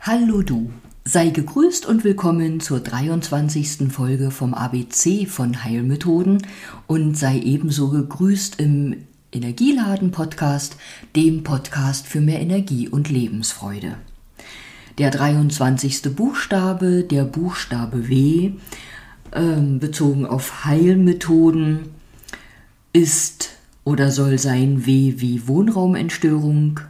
[0.00, 0.70] Hallo du,
[1.04, 3.92] sei gegrüßt und willkommen zur 23.
[3.92, 6.46] Folge vom ABC von Heilmethoden
[6.86, 8.96] und sei ebenso gegrüßt im
[9.30, 10.76] Energieladen Podcast,
[11.14, 13.96] dem Podcast für mehr Energie und Lebensfreude.
[14.98, 16.14] Der 23.
[16.16, 18.52] Buchstabe, der Buchstabe W,
[19.30, 21.90] äh, bezogen auf Heilmethoden,
[22.92, 23.50] ist
[23.84, 26.80] oder soll sein W wie Wohnraumentstörung,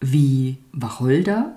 [0.00, 1.56] wie Wacholder,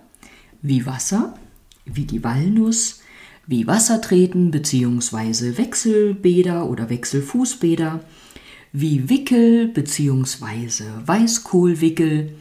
[0.62, 1.38] wie Wasser,
[1.86, 3.02] wie die Walnuss,
[3.46, 5.58] wie Wassertreten bzw.
[5.58, 8.02] Wechselbäder oder Wechselfußbäder,
[8.74, 10.84] wie Wickel bzw.
[11.06, 12.34] Weißkohlwickel,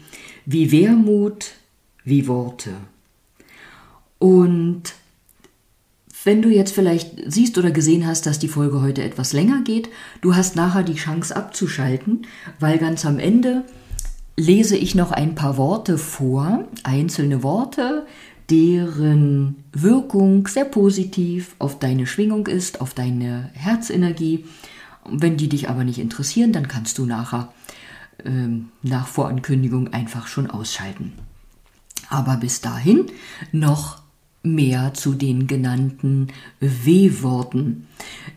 [0.45, 1.53] wie Wermut,
[2.05, 2.71] wie Worte.
[4.19, 4.95] Und
[6.25, 9.89] wenn du jetzt vielleicht siehst oder gesehen hast, dass die Folge heute etwas länger geht,
[10.23, 12.27] du hast nachher die Chance abzuschalten,
[12.59, 13.65] weil ganz am Ende
[14.37, 18.07] lese ich noch ein paar Worte vor, einzelne Worte,
[18.51, 24.45] deren Wirkung sehr positiv auf deine Schwingung ist, auf deine Herzenergie.
[25.09, 27.53] Wenn die dich aber nicht interessieren, dann kannst du nachher
[28.25, 31.13] ähm, nach Vorankündigung einfach schon ausschalten.
[32.09, 33.07] Aber bis dahin
[33.53, 34.01] noch
[34.43, 36.29] mehr zu den genannten
[36.61, 37.89] W-Worten.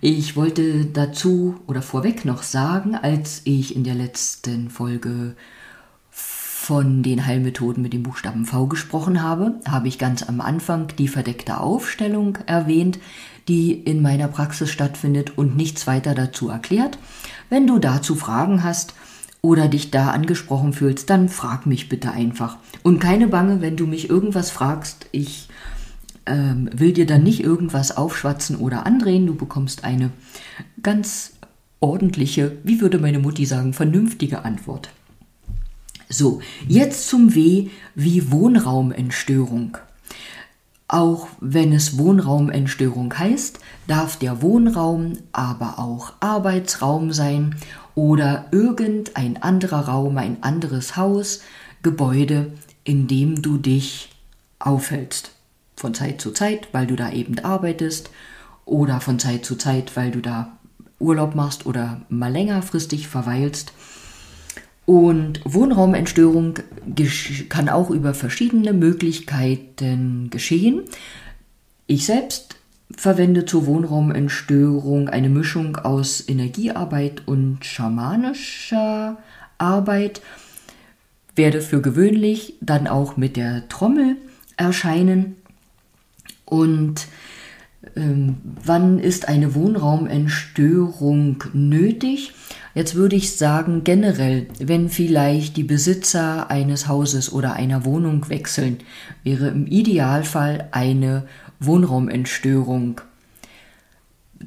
[0.01, 5.35] Ich wollte dazu oder vorweg noch sagen, als ich in der letzten Folge
[6.69, 11.07] von den Heilmethoden mit dem Buchstaben V gesprochen habe, habe ich ganz am Anfang die
[11.07, 12.99] verdeckte Aufstellung erwähnt,
[13.47, 16.99] die in meiner Praxis stattfindet und nichts weiter dazu erklärt.
[17.49, 18.93] Wenn du dazu Fragen hast
[19.41, 22.57] oder dich da angesprochen fühlst, dann frag mich bitte einfach.
[22.83, 25.49] Und keine Bange, wenn du mich irgendwas fragst, ich
[26.27, 30.11] ähm, will dir dann nicht irgendwas aufschwatzen oder andrehen, du bekommst eine
[30.83, 31.33] ganz
[31.79, 34.91] ordentliche, wie würde meine Mutti sagen, vernünftige Antwort.
[36.11, 39.77] So, jetzt zum W wie Wohnraumentstörung.
[40.87, 47.57] Auch wenn es Wohnraumentstörung heißt, darf der Wohnraum aber auch Arbeitsraum sein
[47.93, 51.41] oder irgendein anderer Raum, ein anderes Haus,
[51.83, 52.53] Gebäude,
[52.83, 54.09] in dem du dich
[54.57, 55.29] aufhältst.
[55.75, 58.09] Von Zeit zu Zeit, weil du da eben arbeitest
[58.65, 60.57] oder von Zeit zu Zeit, weil du da
[60.97, 63.73] Urlaub machst oder mal längerfristig verweilst
[64.89, 66.55] und Wohnraumentstörung
[67.47, 70.81] kann auch über verschiedene Möglichkeiten geschehen.
[71.85, 72.55] Ich selbst
[72.97, 79.19] verwende zur Wohnraumentstörung eine Mischung aus Energiearbeit und schamanischer
[79.59, 80.23] Arbeit,
[81.35, 84.15] werde für gewöhnlich dann auch mit der Trommel
[84.57, 85.35] erscheinen
[86.45, 87.05] und
[87.95, 92.33] ähm, wann ist eine Wohnraumentstörung nötig?
[92.79, 98.77] Jetzt würde ich sagen, generell, wenn vielleicht die Besitzer eines Hauses oder einer Wohnung wechseln,
[99.21, 101.27] wäre im Idealfall eine
[101.59, 103.01] Wohnraumentstörung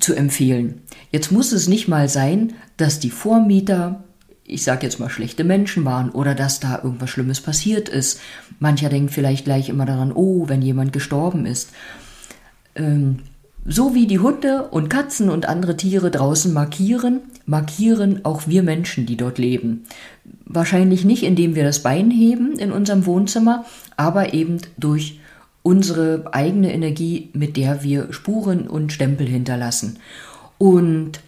[0.01, 0.81] zu empfehlen.
[1.11, 4.03] Jetzt muss es nicht mal sein, dass die Vormieter,
[4.47, 8.19] ich sage jetzt mal schlechte Menschen waren oder dass da irgendwas Schlimmes passiert ist.
[8.59, 11.69] Mancher denkt vielleicht gleich immer daran, oh, wenn jemand gestorben ist.
[12.77, 13.19] Ähm,
[13.67, 19.07] so wie die Hunde und Katzen und andere Tiere draußen markieren, markieren auch wir Menschen,
[19.07, 19.85] die dort leben.
[20.45, 23.65] Wahrscheinlich nicht, indem wir das Bein heben in unserem Wohnzimmer,
[23.97, 25.21] aber eben durch
[25.63, 29.99] unsere eigene Energie, mit der wir Spuren und Stempel hinterlassen.
[30.59, 31.21] Und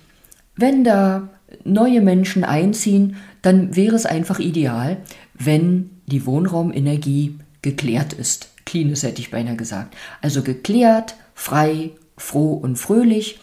[0.56, 1.28] wenn da
[1.64, 4.98] neue Menschen einziehen, dann wäre es einfach ideal,
[5.34, 8.50] wenn die Wohnraumenergie geklärt ist.
[8.64, 9.94] Cleanes hätte ich beinahe gesagt.
[10.20, 13.38] Also geklärt, frei froh und fröhlich.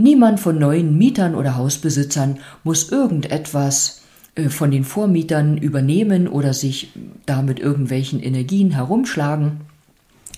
[0.00, 4.02] Niemand von neuen Mietern oder Hausbesitzern muss irgendetwas
[4.36, 6.92] äh, von den Vormietern übernehmen oder sich
[7.26, 9.62] da mit irgendwelchen Energien herumschlagen.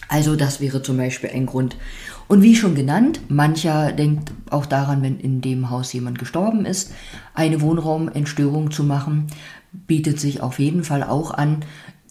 [0.08, 1.76] Also das wäre zum Beispiel ein Grund.
[2.26, 6.92] Und wie schon genannt, mancher denkt auch daran, wenn in dem Haus jemand gestorben ist,
[7.34, 9.26] eine Wohnraumentstörung zu machen,
[9.72, 11.58] bietet sich auf jeden Fall auch an,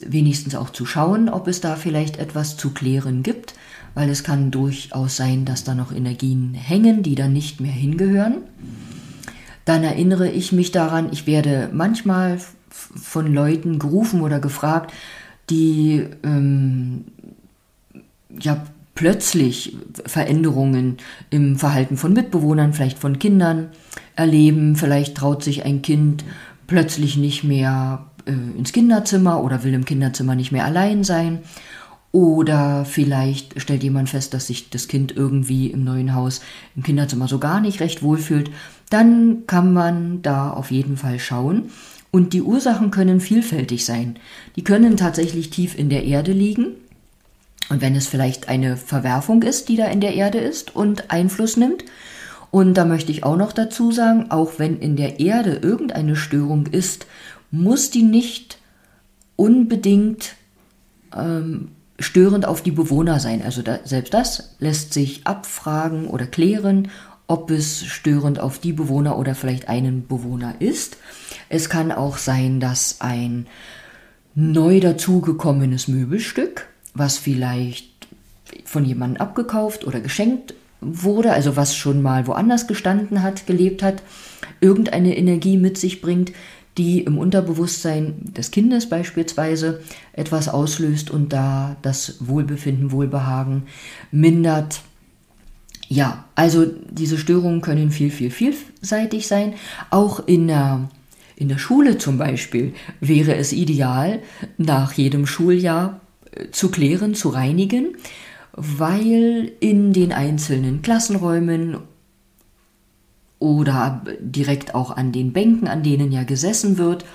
[0.06, 3.56] wenigstens auch zu schauen, ob es da vielleicht etwas zu klären gibt
[3.96, 8.38] weil es kann durchaus sein, dass da noch Energien hängen, die dann nicht mehr hingehören.
[9.66, 12.40] Dann erinnere ich mich daran, ich werde manchmal
[12.70, 14.94] von Leuten gerufen oder gefragt,
[15.50, 17.06] die ähm,
[18.40, 18.66] ja
[18.96, 20.98] plötzlich Veränderungen
[21.30, 23.70] im Verhalten von Mitbewohnern, vielleicht von Kindern
[24.16, 24.76] erleben.
[24.76, 26.26] Vielleicht traut sich ein Kind
[26.68, 31.40] plötzlich nicht mehr äh, ins Kinderzimmer oder will im Kinderzimmer nicht mehr allein sein.
[32.12, 36.42] Oder vielleicht stellt jemand fest, dass sich das Kind irgendwie im neuen Haus
[36.76, 38.50] im Kinderzimmer so gar nicht recht wohlfühlt.
[38.90, 41.70] Dann kann man da auf jeden Fall schauen.
[42.12, 44.18] Und die Ursachen können vielfältig sein.
[44.56, 46.70] Die können tatsächlich tief in der Erde liegen
[47.70, 51.56] Und wenn es vielleicht eine Verwerfung ist, die da in der Erde ist und Einfluss
[51.56, 51.84] nimmt,
[52.52, 56.66] und da möchte ich auch noch dazu sagen, auch wenn in der Erde irgendeine Störung
[56.66, 57.06] ist,
[57.52, 58.58] muss die nicht
[59.36, 60.36] unbedingt
[61.16, 61.70] ähm,
[62.00, 63.42] störend auf die Bewohner sein.
[63.44, 66.90] Also da, selbst das lässt sich abfragen oder klären,
[67.28, 70.98] ob es störend auf die Bewohner oder vielleicht einen Bewohner ist.
[71.48, 73.46] Es kann auch sein, dass ein
[74.34, 78.08] neu dazugekommenes Möbelstück, was vielleicht
[78.66, 84.02] von jemandem abgekauft oder geschenkt wurde, also was schon mal woanders gestanden hat, gelebt hat,
[84.62, 86.32] irgendeine Energie mit sich bringt,
[86.80, 89.82] die im Unterbewusstsein des Kindes beispielsweise
[90.14, 93.64] etwas auslöst und da das Wohlbefinden, Wohlbehagen
[94.12, 94.80] mindert.
[95.90, 99.56] Ja, also diese Störungen können viel, viel, vielseitig sein.
[99.90, 100.90] Auch in der,
[101.36, 104.22] in der Schule zum Beispiel wäre es ideal,
[104.58, 106.00] nach jedem Schuljahr
[106.32, 107.98] äh, zu klären, zu reinigen,
[108.54, 111.78] weil in den einzelnen Klassenräumen
[113.40, 117.06] oder direkt auch an den Bänken, an denen ja gesessen wird,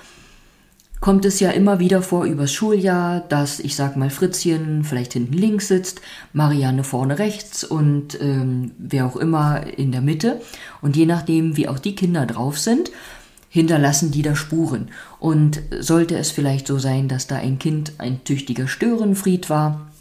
[0.99, 5.33] kommt es ja immer wieder vor übers Schuljahr, dass ich sag mal Fritzchen vielleicht hinten
[5.33, 6.01] links sitzt,
[6.33, 10.41] Marianne vorne rechts und ähm, wer auch immer in der Mitte.
[10.81, 12.89] Und je nachdem, wie auch die Kinder drauf sind,
[13.49, 14.89] hinterlassen die da Spuren.
[15.19, 19.91] Und sollte es vielleicht so sein, dass da ein Kind ein tüchtiger Störenfried war,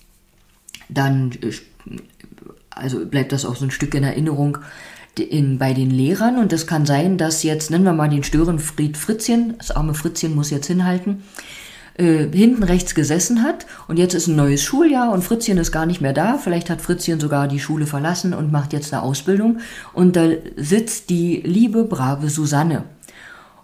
[0.89, 1.53] dann äh,
[2.71, 4.59] also bleibt das auch so ein Stück in Erinnerung,
[5.21, 8.97] in, bei den Lehrern und es kann sein, dass jetzt, nennen wir mal den Störenfried
[8.97, 11.23] Fritzchen, das arme Fritzchen muss jetzt hinhalten,
[11.97, 15.87] äh, hinten rechts gesessen hat und jetzt ist ein neues Schuljahr und Fritzchen ist gar
[15.87, 16.39] nicht mehr da.
[16.39, 19.59] Vielleicht hat Fritzchen sogar die Schule verlassen und macht jetzt eine Ausbildung
[19.93, 22.85] und da sitzt die liebe, brave Susanne.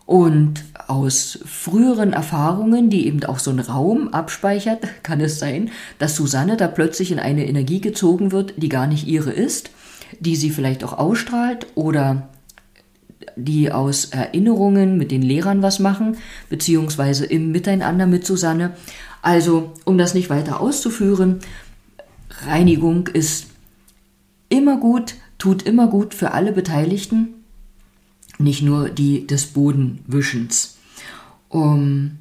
[0.07, 6.17] Und aus früheren Erfahrungen, die eben auch so einen Raum abspeichert, kann es sein, dass
[6.17, 9.71] Susanne da plötzlich in eine Energie gezogen wird, die gar nicht ihre ist
[10.19, 12.29] die sie vielleicht auch ausstrahlt oder
[13.37, 16.17] die aus Erinnerungen mit den Lehrern was machen,
[16.49, 18.73] beziehungsweise im Miteinander mit Susanne.
[19.23, 21.41] Also, um das nicht weiter auszuführen,
[22.47, 23.49] Reinigung ist
[24.49, 27.29] immer gut, tut immer gut für alle Beteiligten,
[28.39, 30.79] nicht nur die des Bodenwischens.
[31.49, 32.19] Um,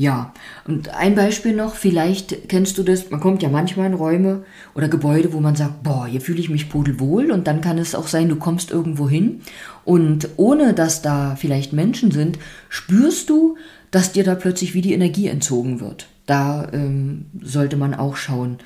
[0.00, 0.32] ja,
[0.66, 4.44] und ein Beispiel noch, vielleicht kennst du das, man kommt ja manchmal in Räume
[4.74, 7.94] oder Gebäude, wo man sagt, boah, hier fühle ich mich pudelwohl und dann kann es
[7.94, 9.42] auch sein, du kommst irgendwo hin
[9.84, 12.38] und ohne dass da vielleicht Menschen sind,
[12.70, 13.58] spürst du,
[13.90, 16.08] dass dir da plötzlich wie die Energie entzogen wird.
[16.24, 18.56] Da ähm, sollte man auch schauen,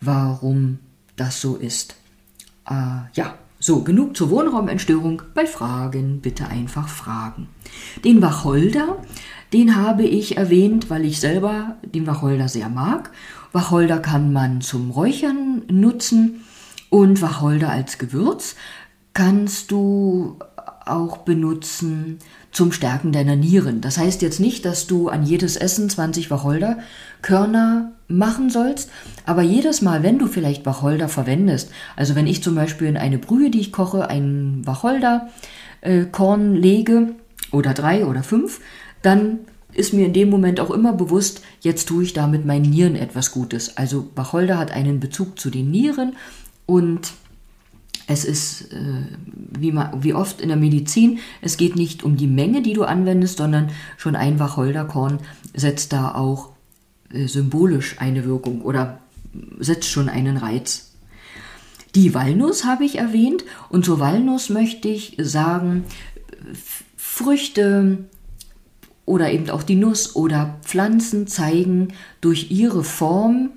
[0.00, 0.80] warum
[1.14, 1.94] das so ist.
[2.68, 5.22] Äh, ja, so, genug zur Wohnraumentstörung.
[5.34, 7.46] Bei Fragen bitte einfach fragen.
[8.04, 8.96] Den Wacholder
[9.52, 13.10] den habe ich erwähnt, weil ich selber den Wacholder sehr mag.
[13.52, 16.44] Wacholder kann man zum Räuchern nutzen
[16.88, 18.56] und Wacholder als Gewürz
[19.12, 20.38] kannst du
[20.86, 22.18] auch benutzen
[22.52, 23.80] zum Stärken deiner Nieren.
[23.80, 28.90] Das heißt jetzt nicht, dass du an jedes Essen 20 Wacholderkörner machen sollst,
[29.24, 33.18] aber jedes Mal, wenn du vielleicht Wacholder verwendest, also wenn ich zum Beispiel in eine
[33.18, 37.14] Brühe, die ich koche, einen Wacholderkorn lege
[37.52, 38.60] oder drei oder fünf,
[39.02, 39.40] dann
[39.72, 43.30] ist mir in dem Moment auch immer bewusst, jetzt tue ich damit meinen Nieren etwas
[43.30, 43.76] Gutes.
[43.76, 46.16] Also Wacholder hat einen Bezug zu den Nieren
[46.66, 47.12] und
[48.06, 52.26] es ist, äh, wie, man, wie oft in der Medizin, es geht nicht um die
[52.26, 55.20] Menge, die du anwendest, sondern schon ein Wacholderkorn
[55.54, 56.50] setzt da auch
[57.12, 58.98] äh, symbolisch eine Wirkung oder
[59.60, 60.90] setzt schon einen Reiz.
[61.94, 65.84] Die Walnuss habe ich erwähnt und zur Walnuss möchte ich sagen,
[66.96, 68.06] Früchte,
[69.06, 71.88] oder eben auch die Nuss oder Pflanzen zeigen
[72.20, 73.50] durch ihre Form,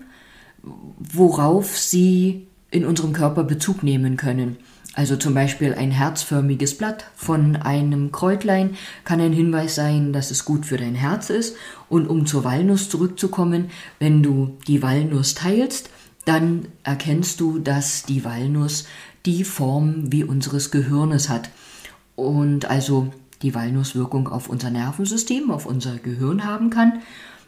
[0.98, 4.58] worauf sie in unserem Körper Bezug nehmen können.
[4.96, 10.46] Also zum Beispiel ein herzförmiges Blatt von einem Kräutlein kann ein Hinweis sein, dass es
[10.46, 11.56] gut für dein Herz ist.
[11.90, 15.90] Und um zur Walnuss zurückzukommen, wenn du die Walnuss teilst,
[16.26, 18.86] dann erkennst du, dass die Walnuss
[19.26, 21.50] die Form wie unseres Gehirnes hat.
[22.16, 23.12] Und also
[23.44, 27.02] die Walnusswirkung auf unser Nervensystem, auf unser Gehirn haben kann.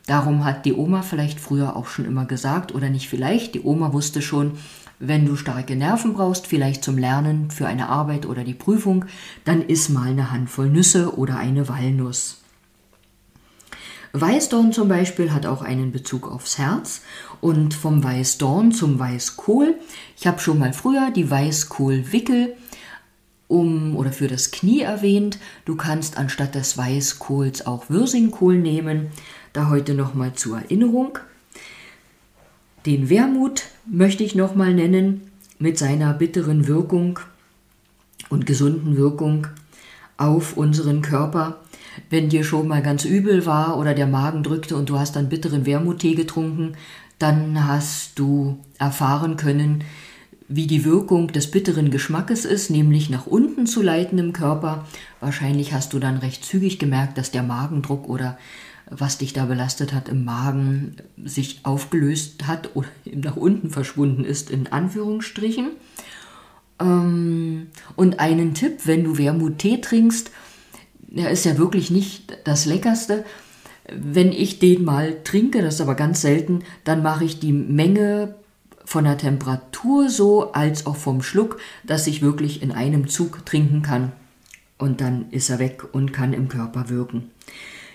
[0.06, 3.92] Darum hat die Oma vielleicht früher auch schon immer gesagt, oder nicht vielleicht, die Oma
[3.92, 4.52] wusste schon,
[5.00, 9.06] wenn du starke Nerven brauchst, vielleicht zum Lernen für eine Arbeit oder die Prüfung,
[9.44, 12.42] dann iss mal eine Handvoll Nüsse oder eine Walnuss.
[14.14, 17.02] Weißdorn zum Beispiel hat auch einen Bezug aufs Herz
[17.42, 19.76] und vom Weißdorn zum Weißkohl.
[20.18, 22.56] Ich habe schon mal früher die Weißkohlwickel
[23.48, 25.40] um oder für das Knie erwähnt.
[25.66, 29.08] Du kannst anstatt des Weißkohls auch Würsingkohl nehmen.
[29.54, 31.20] Da heute nochmal zur Erinnerung.
[32.86, 37.20] Den Wermut möchte ich nochmal nennen mit seiner bitteren Wirkung
[38.30, 39.48] und gesunden Wirkung
[40.18, 41.62] auf unseren Körper.
[42.10, 45.30] Wenn dir schon mal ganz übel war oder der Magen drückte und du hast dann
[45.30, 46.76] bitteren Wermuttee getrunken,
[47.20, 49.84] dann hast du erfahren können,
[50.48, 54.86] wie die Wirkung des bitteren Geschmackes ist, nämlich nach unten zu leiten im Körper.
[55.20, 58.38] Wahrscheinlich hast du dann recht zügig gemerkt, dass der Magendruck oder
[58.90, 64.50] was dich da belastet hat im Magen sich aufgelöst hat oder nach unten verschwunden ist,
[64.52, 65.72] in Anführungsstrichen.
[66.80, 70.32] Ähm, und einen Tipp, wenn du Wermut-Tee trinkst,
[71.00, 73.26] der ist ja wirklich nicht das Leckerste.
[73.92, 78.36] Wenn ich den mal trinke, das ist aber ganz selten, dann mache ich die Menge
[78.86, 83.82] von der Temperatur so als auch vom Schluck, dass ich wirklich in einem Zug trinken
[83.82, 84.12] kann.
[84.78, 87.32] Und dann ist er weg und kann im Körper wirken.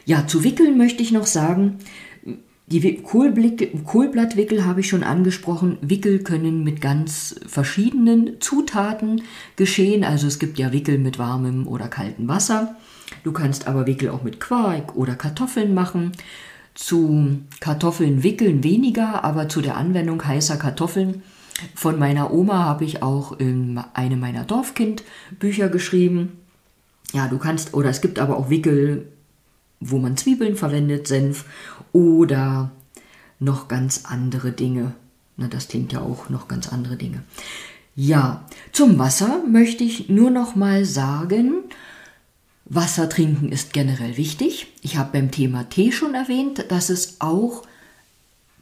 [0.05, 1.79] Ja, zu Wickeln möchte ich noch sagen,
[2.67, 5.79] die Kohlblattwickel habe ich schon angesprochen.
[5.81, 9.23] Wickel können mit ganz verschiedenen Zutaten
[9.57, 10.05] geschehen.
[10.05, 12.77] Also es gibt ja Wickel mit warmem oder kaltem Wasser.
[13.25, 16.13] Du kannst aber Wickel auch mit Quark oder Kartoffeln machen.
[16.75, 21.23] Zu Kartoffeln wickeln weniger, aber zu der Anwendung heißer Kartoffeln
[21.75, 26.39] von meiner Oma habe ich auch in einem meiner Dorfkind-Bücher geschrieben.
[27.13, 29.09] Ja, du kannst, oder es gibt aber auch Wickel
[29.81, 31.47] wo man Zwiebeln verwendet, Senf
[31.93, 32.71] oder
[33.39, 34.93] noch ganz andere Dinge.
[35.37, 37.23] Na, das klingt ja auch noch ganz andere Dinge.
[37.97, 41.65] Ja, zum Wasser möchte ich nur noch mal sagen,
[42.71, 44.69] Wasser trinken ist generell wichtig.
[44.81, 47.65] Ich habe beim Thema Tee schon erwähnt, dass es auch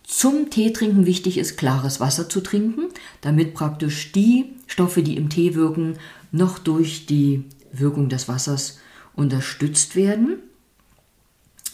[0.03, 2.87] zum Teetrinken wichtig ist, klares Wasser zu trinken,
[3.21, 5.99] damit praktisch die Stoffe, die im Tee wirken,
[6.33, 8.79] noch durch die Wirkung des Wassers
[9.15, 10.39] unterstützt werden.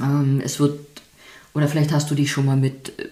[0.00, 0.80] Ähm, es wird,
[1.54, 3.08] oder vielleicht hast du dich schon mal mit äh,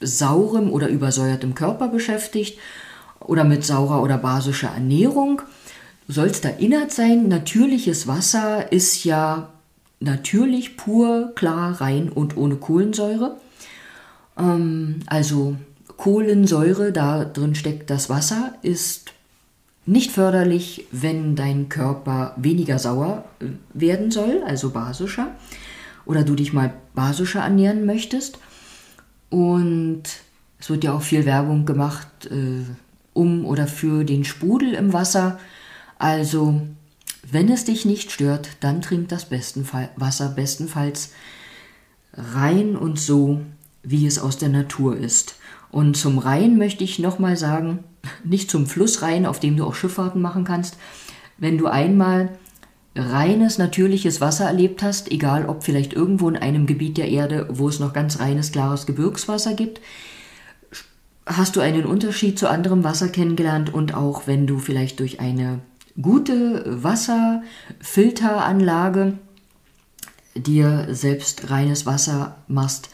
[0.00, 2.56] saurem oder übersäuertem Körper beschäftigt
[3.18, 5.42] oder mit saurer oder basischer Ernährung.
[6.06, 9.48] Sollst erinnert sein, natürliches Wasser ist ja
[10.00, 13.36] natürlich, pur, klar, rein und ohne Kohlensäure.
[14.38, 15.56] Ähm, also
[15.96, 19.12] Kohlensäure, da drin steckt das Wasser, ist
[19.86, 25.28] nicht förderlich, wenn dein Körper weniger sauer äh, werden soll, also basischer
[26.06, 28.38] oder du dich mal basischer ernähren möchtest.
[29.30, 30.02] Und
[30.58, 32.64] es wird ja auch viel Werbung gemacht äh,
[33.12, 35.38] um oder für den Sprudel im Wasser.
[35.98, 36.60] Also,
[37.30, 41.12] wenn es dich nicht stört, dann trink das Bestenfall Wasser bestenfalls
[42.12, 43.40] rein und so,
[43.82, 45.36] wie es aus der Natur ist.
[45.70, 47.80] Und zum Rhein möchte ich nochmal sagen,
[48.24, 50.76] nicht zum Flussrhein, auf dem du auch Schifffahrten machen kannst.
[51.38, 52.38] Wenn du einmal
[52.96, 57.68] reines, natürliches Wasser erlebt hast, egal ob vielleicht irgendwo in einem Gebiet der Erde, wo
[57.68, 59.80] es noch ganz reines, klares Gebirgswasser gibt,
[61.26, 65.60] hast du einen Unterschied zu anderem Wasser kennengelernt und auch wenn du vielleicht durch eine
[66.00, 69.18] gute Wasserfilteranlage
[70.34, 72.90] dir selbst reines Wasser machst,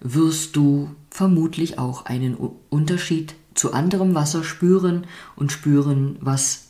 [0.00, 2.36] wirst du vermutlich auch einen
[2.68, 6.68] Unterschied zu anderem Wasser spüren und spüren, was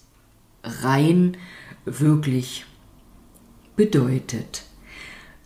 [0.62, 1.36] rein
[1.84, 2.64] wirklich
[3.74, 4.62] bedeutet.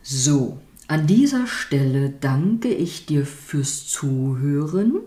[0.03, 5.01] So, an dieser Stelle danke ich dir fürs Zuhören.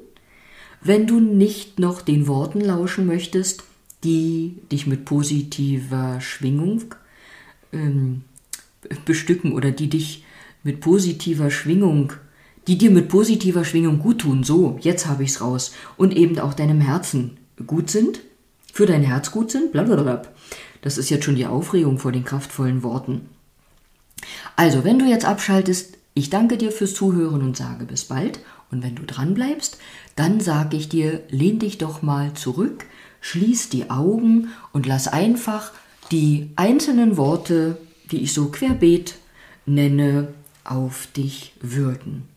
[0.82, 3.63] Wenn du nicht noch den Worten lauschen möchtest,
[4.03, 6.95] die dich mit positiver Schwingung
[7.72, 8.24] ähm,
[9.05, 10.24] bestücken oder die dich
[10.63, 12.13] mit positiver Schwingung,
[12.67, 16.39] die dir mit positiver Schwingung gut tun, so, jetzt habe ich es raus, und eben
[16.39, 18.22] auch deinem Herzen gut sind,
[18.72, 20.24] für dein Herz gut sind, blablabla,
[20.81, 23.29] das ist jetzt schon die Aufregung vor den kraftvollen Worten.
[24.55, 28.39] Also, wenn du jetzt abschaltest, ich danke dir fürs Zuhören und sage bis bald.
[28.69, 29.77] Und wenn du dran bleibst,
[30.15, 32.86] dann sage ich dir, lehn dich doch mal zurück,
[33.24, 35.72] schließ die Augen und lass einfach
[36.12, 37.77] die einzelnen Worte,
[38.12, 39.15] die ich so querbeet
[39.65, 40.27] nenne,
[40.65, 42.27] auf dich wirken.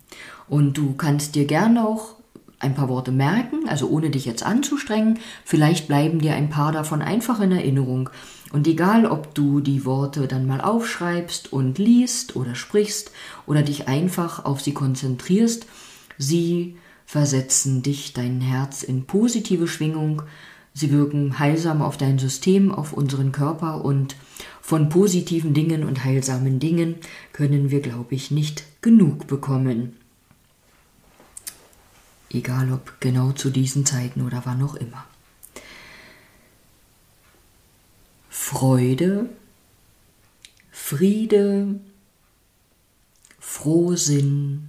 [0.49, 2.15] Und du kannst dir gerne auch
[2.61, 5.19] ein paar Worte merken, also ohne dich jetzt anzustrengen.
[5.45, 8.09] Vielleicht bleiben dir ein paar davon einfach in Erinnerung.
[8.53, 13.11] Und egal, ob du die Worte dann mal aufschreibst und liest oder sprichst
[13.47, 15.67] oder dich einfach auf sie konzentrierst,
[16.17, 16.77] sie
[17.07, 20.23] versetzen dich, dein Herz in positive Schwingung,
[20.77, 24.15] sie wirken heilsam auf dein System, auf unseren Körper und
[24.61, 26.97] von positiven Dingen und heilsamen Dingen
[27.33, 29.97] können wir, glaube ich, nicht genug bekommen.
[32.29, 35.07] Egal ob genau zu diesen Zeiten oder wann auch immer.
[38.29, 39.31] Freude,
[40.71, 41.81] Friede,
[43.39, 44.69] Frohsinn,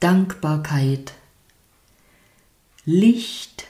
[0.00, 1.12] Dankbarkeit,
[2.86, 3.66] Licht,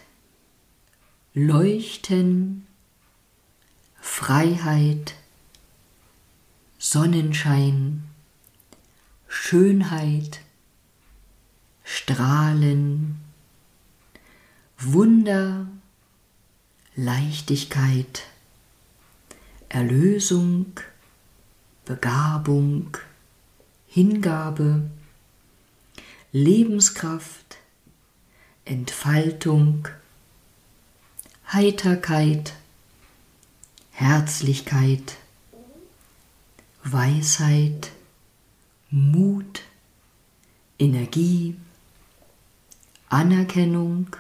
[1.37, 2.65] Leuchten,
[4.01, 5.15] Freiheit,
[6.79, 8.05] Sonnenschein,
[9.27, 10.39] Schönheit,
[11.83, 13.17] Strahlen,
[14.79, 15.67] Wunder,
[16.95, 18.23] Leichtigkeit,
[19.69, 20.67] Erlösung,
[21.85, 22.97] Begabung,
[23.89, 24.89] Hingabe,
[26.31, 27.59] Lebenskraft,
[28.65, 29.89] Entfaltung,
[31.55, 32.53] Heiterkeit,
[33.93, 35.19] Herzlichkeit,
[36.83, 37.93] Weisheit,
[38.91, 39.63] Mut,
[40.81, 41.57] Energie,
[43.09, 44.17] Anerkennung,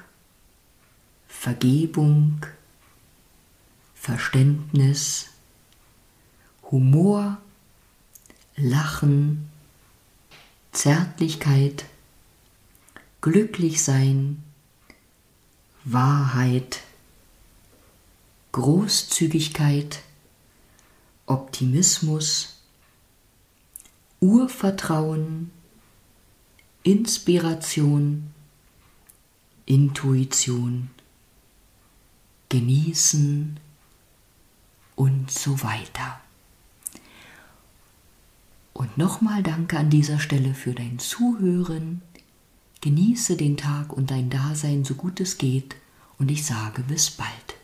[1.27, 2.47] Vergebung,
[3.97, 5.31] Verständnis,
[6.71, 7.39] Humor,
[8.55, 9.51] Lachen,
[10.71, 11.87] Zärtlichkeit,
[13.23, 14.41] Glücklichsein,
[15.83, 16.85] Wahrheit,
[18.55, 19.99] Großzügigkeit,
[21.27, 22.61] Optimismus,
[24.21, 25.51] Urvertrauen,
[26.85, 28.31] Inspiration,
[29.67, 30.91] Intuition,
[32.49, 33.59] Genießen
[34.95, 36.21] und so weiter.
[38.73, 42.03] Und nochmal danke an dieser Stelle für dein Zuhören.
[42.83, 45.75] Genieße den Tag und dein Dasein so gut es geht
[46.21, 47.64] und ich sage bis bald.